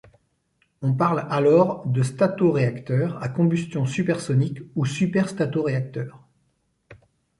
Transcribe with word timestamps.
On 0.81 0.95
parle 0.95 1.27
alors 1.29 1.85
de 1.85 2.01
statoréacteur 2.01 3.21
à 3.21 3.29
combustion 3.29 3.85
supersonique 3.85 4.61
ou 4.75 4.83
superstatoréacteur. 4.83 6.25